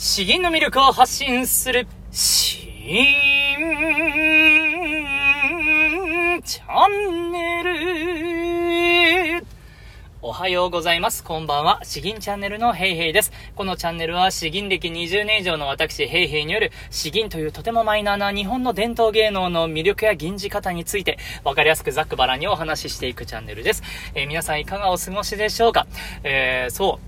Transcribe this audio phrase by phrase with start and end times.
[0.00, 3.06] 詩吟の魅力を発信する、詩吟
[6.44, 7.64] チャンネ
[9.40, 9.44] ル。
[10.22, 11.24] おはようございます。
[11.24, 11.80] こんばんは。
[11.82, 13.32] 詩吟チャンネルのヘイヘイです。
[13.56, 23.82] このチャンネルは詩吟歴20年以上の私ヘイヘイによる詩吟というとてもマイナーな日本の伝統芸能の魅力や吟じ方についてわかりやすくざっくばらにお話ししていくチャンネルです。
[24.14, 25.88] えー、皆さんいかがお過ごしでしょうか？
[26.22, 27.07] えー、そう。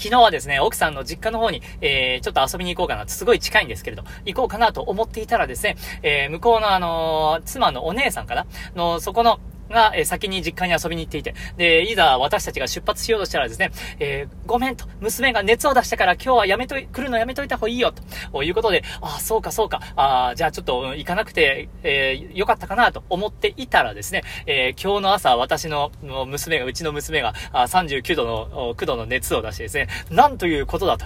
[0.00, 8.46] 昨日はですね、奥さんの実家の方に、えー、ちょっと遊びに行こうかなと、すごい近いんですけれど、行こうかなと思っていたらですね、えー、向こうのあのー、妻のお姉さんかな？
[8.74, 17.92] の、そこの、が、え先に実家に遊びに行っていて、で、いざ私たちが出発しようとしたらですね、えー、ごめんと、娘が熱を出したから今日はやめとい、来るのやめといた方がいいよ、
[18.32, 18.42] と。
[18.42, 25.92] いうことで、あ、そうかそうか、あ、じゃあちょっと、行かなくて、えー、よかったかなと思っていたらですね、えー、今日の朝私の
[26.26, 31.04] 娘が、うちの娘が、あ39度の、9度の熱を出してですね、なんということだと。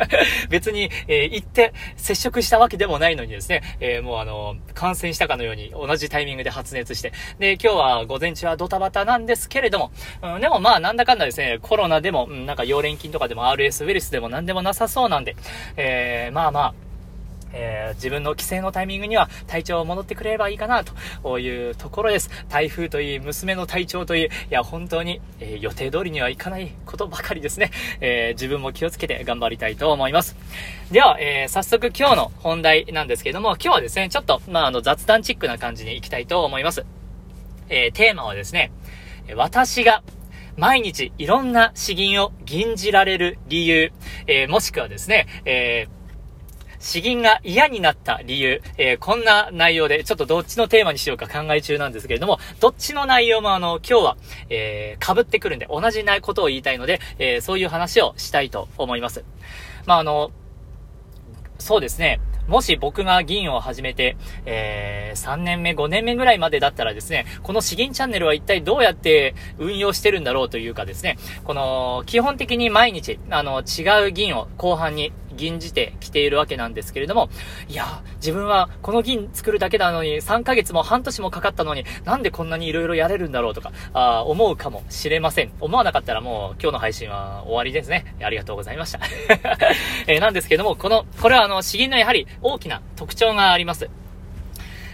[0.48, 9.90] 別に、え、行って接触したわけでもないのにですね、え、もうあの、感染したかのように同じタイミングで発熱して、で、今日は午前中はドタバタなんですけれども、
[10.22, 15.36] うん、でもまあなんだかんだですね、コロナでも、うん、なんか溶連菌とかでも RS ウイルスでも何でもなさそうなんで、
[15.76, 16.74] えー、まあまあ、
[17.52, 22.30] えー、自分の帰省のタイミングには体調を戻ってくれればいいかなというところです。
[22.48, 27.70] 台風といい、娘の体調といい、いや、本当に、えー、予定通りにはいかないことばかりですね。
[28.00, 30.36] えー、自分も気をつけて頑張りたいと思います。
[30.90, 36.84] では、え早速今日の本題なんですけども、今日はですね、ちょっと、まあ、あの、雑談チックな感じに行きたいと思います。
[37.68, 38.72] えー、テーマはですね、
[39.34, 40.02] 私が
[40.56, 43.92] 毎日いろんな詩吟を吟じられる理由、
[44.26, 45.96] えー、もしくはですね、えー
[46.78, 54.16] 詩吟が嫌になった理由、えー、こんな内容で、ちょっとどっちのテーマにしようか考え中なんですけれども、どっちの内容もあの、今日は、
[54.50, 59.24] えー、被ってくるんで、同じなことを言いたいので、えー、そういう話をしたいと思います。
[59.86, 60.30] まあ、あの、
[61.58, 62.20] そうですね。
[62.48, 77.28] もし僕が議員を始めて、えー、3年目、5年目ぐらいまでだったらですね、この詩吟チャンネルは一体どうやって運用してるんだろうというかですね、この、基本的に毎日、あの、違う議員を後半に吟じてきているわけなんですけれども、
[77.68, 85.52] いや、自分はこの銀作るだけなのに3ヶ月も半年もかかったのに、なんでこんなに色々やれるんだろうとか、あ思うかもしれません。
[85.60, 88.16] 思わなかったらもう今日の配信は終わりですね。
[88.22, 89.00] ありがとうございました。
[90.06, 93.88] えー、なんですけども、この、これはあの、詩吟のやはり大きな特徴があります。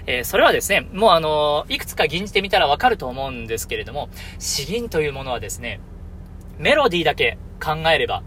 [0.06, 5.80] えー、それはですね、もうあのいくつか吟じてみたらわかると思うんですけれども、詩吟というものはですね、
[6.58, 8.22] メロディーだけ考えれば、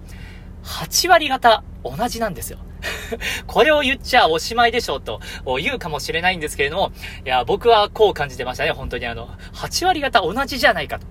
[0.63, 2.59] 8割方同じなんですよ。
[3.47, 5.19] これを言っちゃおしまいでしょうと
[5.59, 6.91] 言うかもしれないんですけれども、
[7.25, 11.07] いや、僕はこう感じてましたね、本当にあの、8割方同じじゃないかと。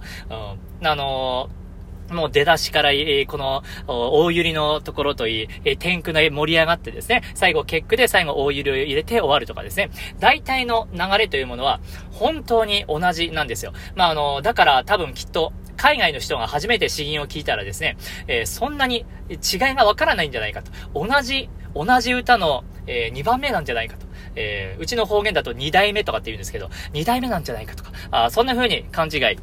[0.80, 1.64] うん、あのー
[2.12, 11.80] もう出だしから、えー、この、大揺りのところといい、えー、天空の盛り上がってですね、最後結句で最後大揺りを入れて終わるとかですね、大体の流れというものは、
[12.12, 13.72] 本当に同じなんですよ。
[13.94, 15.52] まあ、あの、だから多分きっと、
[15.84, 20.72] 海外の人が初めて詩吟を聞いたらですね、えー、そんなに違いがわからないんじゃないかと。
[20.94, 24.06] 同じ、同じ歌の、えー、2番目なんじゃないかと。
[24.34, 29.36] えー、うちの方言だと2代目とかって言うんですけど、2代目なんじゃないかとか、あそんな風に勘違い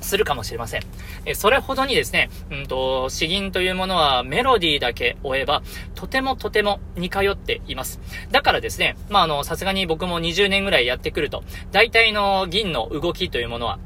[0.00, 0.82] するかもしれません。
[1.26, 5.62] えそれほどにですね、うんと、詩吟というものはメロディーだけ追えば、
[5.94, 8.00] とてもとても似通っています。
[8.30, 13.78] だからですね、まあ、あの、さすがに僕も20年ぐらいやってくると、大体の銀の動きというものは、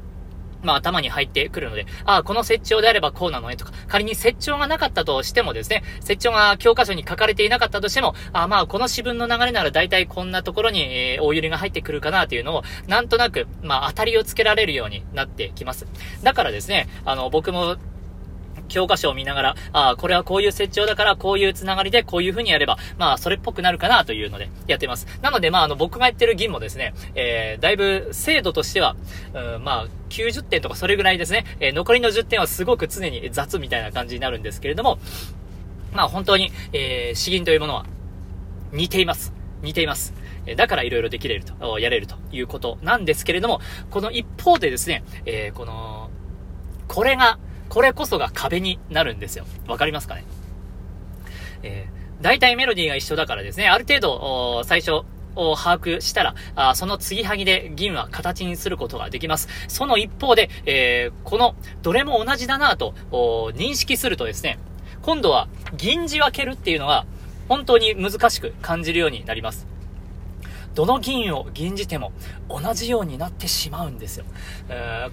[0.63, 15.87] まあ頭に入ってくるので、ああ、この設置であればこうなのねとか、仮に設置がなかったとしてもですね、設置が教科書に書かれていなかったとしても、ああまあこの詩文の流れなら大体こんなところに、えー、大揺れが入ってくるかなというのを、なんとなく、まあ当たりをつけられるようになってきます。
[16.23, 17.77] だからですね、あの、僕も
[18.71, 25.05] 教科書を見ながら、ああ、これはこういう設置だから、こういうつながりで、こういう風にやれば、まあ、それっぽくなるかなというので、やってます。
[25.21, 28.95] なので、まあ、あの、僕がやってる銀もですね、えー、だいぶ、精度としては、
[29.33, 34.99] うん、まあ、90点とかそれぐらいですね、えー、残りの10点はすごく常に雑みたいな感じになるんですけれども、
[35.93, 37.85] まあ、本当に、えー、詩吟というものは、
[38.71, 39.33] 似ています。
[39.61, 40.13] 似ています。
[40.55, 43.59] だから色々できれると、やれるということなんですけれども、
[43.89, 46.09] この一方でですね、えー、この、
[46.87, 47.37] これが、
[47.71, 49.45] これこそが壁になるんですよ。
[49.65, 50.25] わかりますかね？
[51.63, 55.05] えー、大体メロディーが一緒だからですね、ある程度、最初、
[55.37, 59.47] を把握したら、あその継ぎはぎで銀は形にすることができます。
[59.69, 62.93] その一方で、えー、この、どれも同じだなと、
[63.55, 64.59] 認識するとですね、
[65.01, 65.47] 今度は
[65.77, 67.05] 銀字分けるっていうのが、
[67.47, 69.70] 本当に難しく感じるようになります。
[70.75, 72.11] どの銀を銀じても
[72.49, 74.25] 同じようになってしまうんですよ。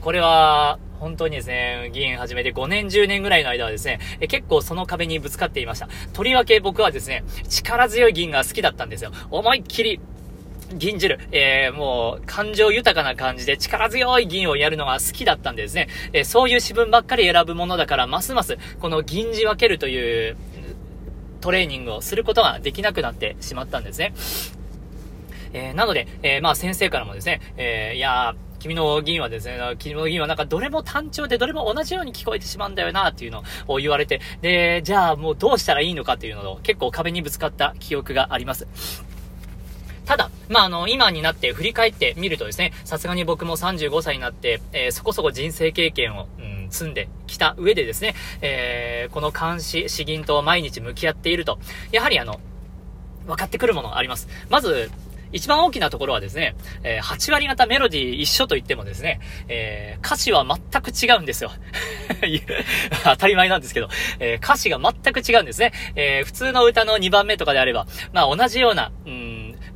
[0.01, 5.89] これは、本当にですね、議員始めて5年、10年ぐらいの間はですね、結構その壁にぶつかっていました。
[6.13, 9.13] とりわけ僕はですね、力強い銀が好きだったんですよ。
[9.31, 10.01] 思いっきり
[10.75, 15.89] 銀汁、えー、もう、感情豊かな感じで力強い銀をやるのが好きだったんですね。
[16.13, 20.37] えー、そういう私文ばっかり選ぶものだから、ますます、この銀字分けるという、
[21.41, 24.13] トレーニングをすることができなくなってしまったんですね。
[25.53, 38.67] えー、なので、えー、まあ先生からもですね、えー、いや君の銀はですね、君の銀はなんかどれも単調でどれも同じように聞こえてしまうんだよなっていうのを言われて、で、じゃあもうどうしたらいいのかっていうのを結構壁にぶつかった記憶があります。
[40.09, 51.59] ただ、まあ、あの、今になって振り返ってみるとですね、さすがに僕も35歳になって、えー、そこそこ人生経験を、うん、積んできた上でですね、えー、この監視、詩吟と毎日向き合っていると、
[51.93, 52.41] やはりあの、
[53.27, 54.29] 分かってくるものあります。
[54.49, 54.91] まず、
[55.33, 61.53] 一番大きなところはですね、えー、8割方メロディー一緒と言ってもですね、えー、歌詞は全く違うんですよ。
[63.05, 63.89] 当たり前なんですけど、
[64.19, 65.73] えー、歌詞が全く違うんですね。
[65.95, 69.28] え、普通の歌の2番目とかであれば、まあ同じような、うん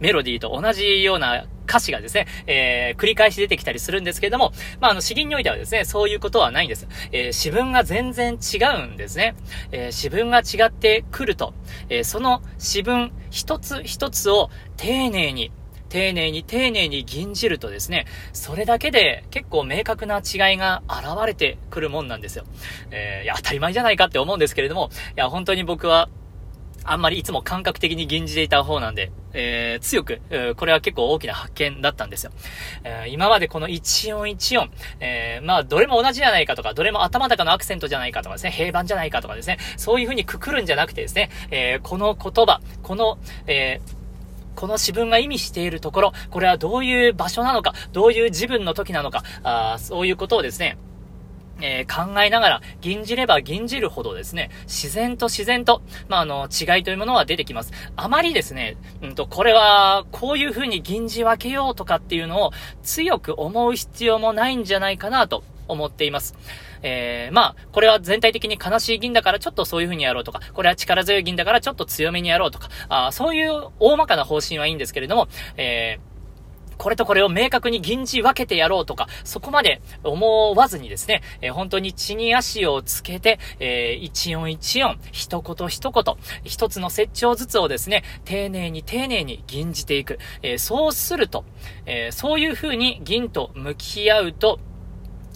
[0.02, 6.88] メロディーと同じような歌詞がですね、えー、繰り返し出てきたりするんですけれども、まあ、あの、詩吟においてはですね、そういうことはないんです。
[7.12, 9.36] えー、詩文が全然違うんですね。
[9.70, 11.54] えー、詩文が違ってくると、
[11.88, 15.52] えー、その詩文一つ一つを丁寧に、
[15.88, 22.44] 丁寧に丁寧に吟じるとですね、それだけで結構明確な違いが現れてくるもんなんですよ。
[22.90, 26.08] えー、いや、当たり前じゃないかって思うんですけれども、いや、本当に僕は、
[26.84, 30.20] あんまりいつも感覚的に吟じていた方なんで、えー、強く、
[30.56, 32.32] これは結構大きな発見だったんですよ。
[32.84, 34.70] えー、今までこの一音一音、
[35.00, 43.80] えー、まあ、どれも同じじゃないかとか、どれも頭高のアクセントじゃないかとかですね、平板じゃないかとかですね、そういう風にくくるんじゃなくてですね、えこの言葉、この、え
[44.54, 50.76] この詩文が意味しているところ、これはどういう場所なのか、どういう自分の時なのか、あそういうことをですね、
[51.60, 57.72] えー、考えながら、吟じれば吟じるほどですね、自然と自然と、まあ、あの、違いというものは出てきます。
[57.96, 62.52] あまりですね、うんと、これは、こういう風に吟じ分けようとかっていうのを
[62.82, 66.34] 強く思う必要もないんじゃないかなと思っています。
[66.82, 76.11] えー、まあ、これは全体的に悲しい銀だからちょっとそういう風にやろうとか、これは力強い銀だからちょっと強めにやろうとか、あそういう大まかな方針はいいんですけれども、えー
[76.82, 90.18] これとこれを明確に銀じ分けてやろうとか、そこまで思わずにですね、えー、本当に血に足をつけて、えー、一音一音、一言一言、一つの説長ずつをですね、丁寧に丁寧に銀じていく。
[90.42, 91.44] えー、そうすると、
[91.86, 94.58] え、そういう風に銀と向き合うと、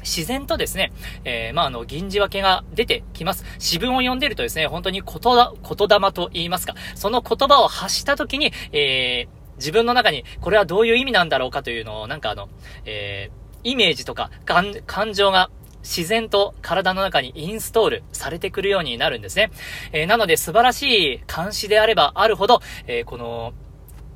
[0.01, 0.93] 自然とですね、
[1.25, 3.45] えー、まあ、あの、銀字分けが出てきます。
[3.61, 12.49] 詩文を読んでるとですね、本当に言、言霊と言いますか、その言葉を発した時に、えー、自分の中にこれはどういう意味なんだろうかというのを、なんかあの、
[12.85, 15.51] えー、イメージとか感感情が
[15.83, 19.51] 自然と体の中にインストールされてくるようになるんですね。
[19.93, 23.53] えー、なので素晴らしい監視であればあるほど、えー、この、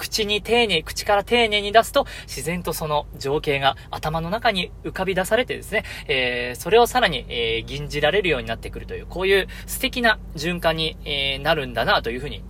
[0.01, 12.43] 口に丁寧、口から丁寧に出すと、自然とその情景が頭の中に浮かび出されてですね、えー、それをさらに、えー、吟じられるようになってくるという、こういう素敵な循環に、えー、なるんだなというふうに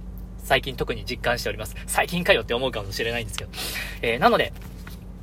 [0.44, 1.76] 最近特に実感しております。
[1.87, 3.50] 最近かよって思うかもしれないんですけど。
[4.02, 4.52] えー、なので、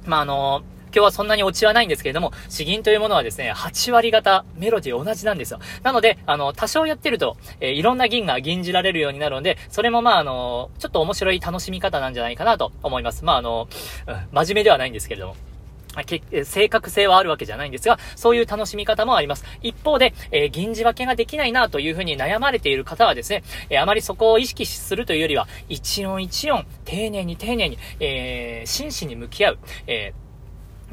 [0.06, 5.60] まあ、あのー今日はそんなにオチはないんですけれども、詩吟というものはですね、8割型メロディ同じなんですよ。
[5.84, 13.26] なので、あの、多少やってると、えー、いろんな銀が吟じられるようになるので、それもまあ、あの、ちょっと面白い楽しみ方なんじゃないかなと思います。
[13.26, 13.68] まあ、あの、
[14.07, 15.36] うん、真面目ではないんですけれども。
[16.04, 19.45] 正確性はあるわけじゃないんですが、そういう楽しみ方もあります。
[19.61, 30.13] 一方で、えー、銀字分けができないなというふうに悩まれている方はですね、えー、あまりそこを意識するというよりは、一音一音、丁寧に丁寧に、えー、真摯に向き合う、え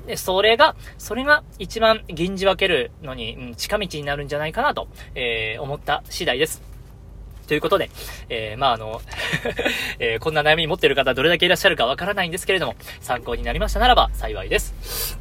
[0.05, 6.74] ー、で、それが、それが一番銀じ分けるのに、うん、近道になるんじゃないかなと、えー、思った次第です。
[7.47, 7.91] ということで、
[8.29, 9.01] えー、まあ、あの
[9.99, 15.19] えー、こんな悩み持ってる方どれだけいらっしゃるかわからないんですけれども、参考になりましたならば幸いです。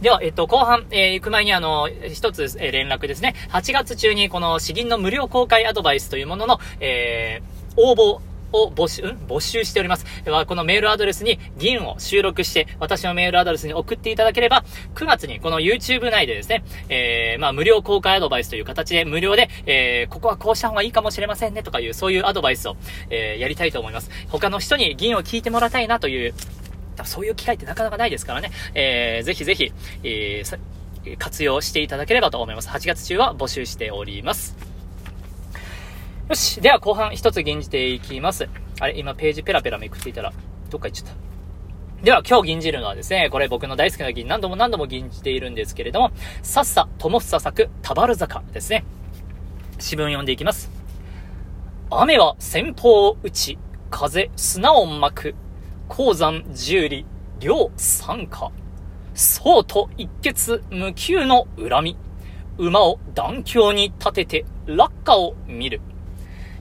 [0.00, 3.34] では、えっと、後半、えー、行く前にあの、一つ、えー、連絡ですね。
[3.50, 8.20] 8月中にこの詩吟の無料公開アドバイスというものの、えー、応募
[8.52, 9.06] を募集、ん？
[9.28, 10.06] 募集しております。
[10.24, 22.76] では、このメールアドレスに銀を収録して、私のメールアドレスに送っていただければ、9月にこの YouTube 内でですね、えー、まあ、無料公開アドバイスという形で、無料で、えー、ここはこうした方がいいかもしれませんね、とかいう、そういうアドバイスを、
[23.10, 24.10] えー、やりたいと思います。
[24.28, 26.34] 他の人に銀を聞いてもらいたいなという、
[27.04, 29.72] そういう機会ってなかなかないですからね、えー、ぜひぜひ、
[30.02, 30.58] えー、
[31.18, 32.68] 活用していただければと思います。
[32.68, 34.65] 8月中は募集しております。
[36.28, 36.60] よし。
[36.60, 38.48] では後半一つ吟じていきます。
[38.80, 40.32] あれ、今ページペラペラめくっていたら、
[40.70, 42.04] どっか行っちゃった。
[42.04, 46.10] では、今日吟じるのはですね、これ僕の大好きな吟、何度も何度も吟じているんですけれども、
[46.42, 48.84] さっさ、ともふさ作、たばる坂ですね。
[49.78, 50.68] 詩文読んでいきます。
[51.90, 53.56] 雨は先方を打ち、
[53.90, 55.34] 風砂を巻く、
[55.86, 57.04] 鉱山十里、
[57.38, 58.50] 両三下。
[59.14, 61.96] そうと一決無休の恨み。
[62.58, 65.80] 馬を断橋に立てて落下を見る。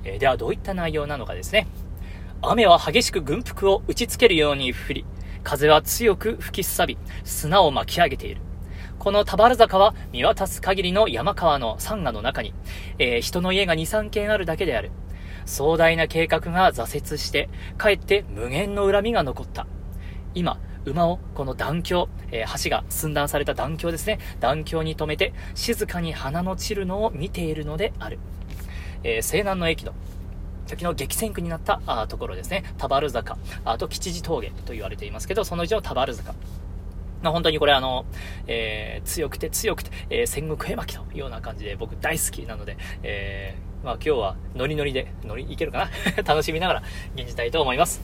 [0.05, 1.67] え、ではどういった内容なのかですね。
[2.41, 5.05] 雨は激しく軍服を打ちつけるように降り、
[5.43, 8.41] 風は強く吹きすさび、砂を巻き上げている。
[8.99, 12.53] この田原坂は見渡す限りの山川の山河の中に、
[12.97, 14.91] えー、人の家が2、3軒あるだけである。
[15.45, 19.67] 壮大な計画が挫折して、かえって無限の恨みが残った。
[20.33, 24.19] 今、馬をこの断橋、えー、橋が寸断された断橋ですね。
[24.39, 28.19] 断橋に止めて、静かに花の散るのを見ているのである。
[29.05, 29.93] えー、西南の駅の
[30.67, 32.63] 時の激戦区になったあところですね。
[32.79, 36.33] 田原坂、あと吉寺峠と言われていますけど、そのうちの田原坂。
[37.21, 38.05] まあ、本当にこれあの、
[38.47, 46.23] えー、強くて強くて、えー、戦国絵巻というような感じで僕大好きなので、えー、まあ今日はノリノリで、ノリいけるかな？
[46.25, 46.83] 楽しみながら
[47.15, 48.01] 吟じたいと思います。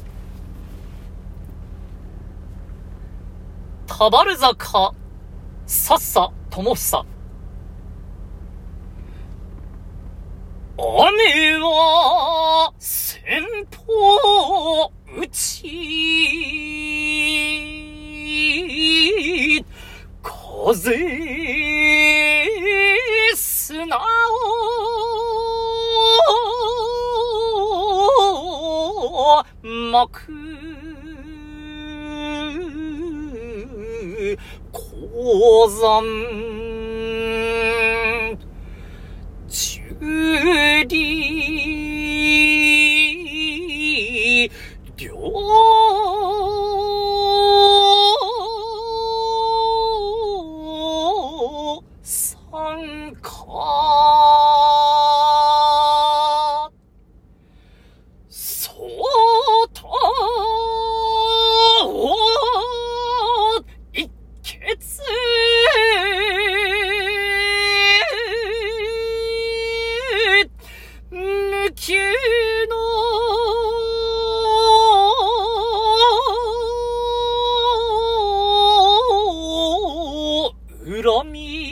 [3.87, 4.93] 田原坂、
[5.65, 7.05] さっさ、ともさ。
[10.93, 15.69] 雨は先方打ち、
[20.21, 20.97] 風
[23.33, 23.99] 砂を
[29.63, 30.33] 巻く
[34.73, 36.50] 鉱山
[40.01, 41.80] 雨滴。
[81.01, 81.70] 恨み、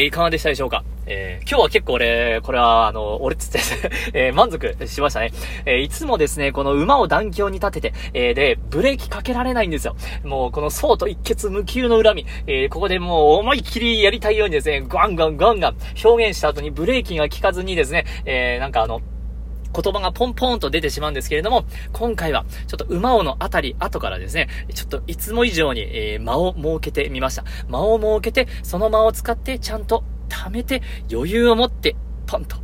[0.00, 0.82] え、いかがでしたでしょうか？
[1.06, 3.58] えー、今日は結構俺、これは、あの、俺つって
[4.28, 5.32] えー、満足しましたね。
[5.66, 9.96] えー、いつもですね、この馬を断橋に立てて、え、で、ブレーキかけられないんですよ。
[10.24, 19.02] もう、このそうと一血無休の恨み、え、ここでもう思いっきりやりたいようにですね、ガンガンガンガン表現した後にブレーキが効かずにですね、え、なんかあの、
[19.74, 27.44] 言葉がポンポンと出てしまうんですけれども、今回は、ちょっと馬尾のあたり、後からですね、ちょっといつも以上に、えー、間を設けてみました。
[27.68, 31.96] 間を設けて、その間を使ってちゃんと貯めて、余裕を持って、
[32.26, 32.56] ポンと、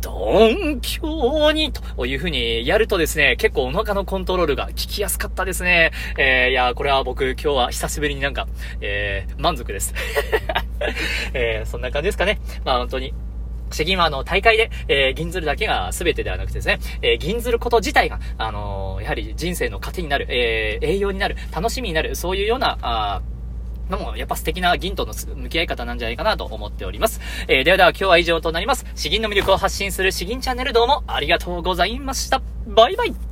[0.00, 5.92] 鈍強に、という風にやるとですね、結構お腹のコントロールが効きやすかったですね。
[6.18, 8.48] えー、いや、これは僕今日は久しぶりになんか、
[8.80, 9.94] えー、満足です。
[11.34, 12.40] えー、そんな感じですかね。
[12.64, 13.12] まあ本当に、
[13.70, 23.22] 詩吟はあの、大会で、えー、銀ずるだけが全てではなくてですね、えー、銀ずること自体が、あのー、やはり人生の糧になる、えー、栄養になる、楽しみになる、そういうような、あ
[23.88, 27.20] のも、やっぱ素敵な銀との向き合い方なんじゃないかなと思っております。
[27.48, 28.86] えー、ではでは今日は以上となります。
[28.94, 32.40] 詩吟の魅力を発信する詩吟チャンネルどうもありがとうございました。
[32.66, 33.29] バイバイ